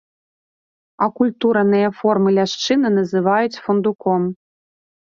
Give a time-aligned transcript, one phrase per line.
[1.07, 4.21] Акультураныя формы ляшчыны называюць фундуком.